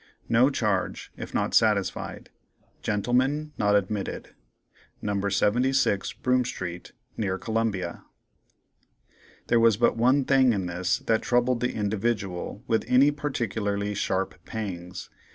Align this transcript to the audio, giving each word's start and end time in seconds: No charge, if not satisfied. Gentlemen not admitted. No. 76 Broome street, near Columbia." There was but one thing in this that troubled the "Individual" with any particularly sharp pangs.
No 0.29 0.49
charge, 0.49 1.11
if 1.15 1.31
not 1.31 1.53
satisfied. 1.53 2.31
Gentlemen 2.81 3.51
not 3.59 3.75
admitted. 3.75 4.29
No. 4.99 5.21
76 5.29 6.13
Broome 6.13 6.43
street, 6.43 6.93
near 7.17 7.37
Columbia." 7.37 8.03
There 9.45 9.59
was 9.59 9.77
but 9.77 9.95
one 9.97 10.25
thing 10.25 10.53
in 10.53 10.65
this 10.65 10.97
that 11.05 11.21
troubled 11.21 11.59
the 11.59 11.75
"Individual" 11.75 12.63
with 12.65 12.83
any 12.87 13.11
particularly 13.11 13.93
sharp 13.93 14.43
pangs. 14.43 15.11